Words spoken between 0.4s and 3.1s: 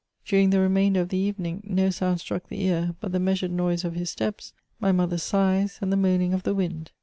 the remainder of the evening, no sound struck the ear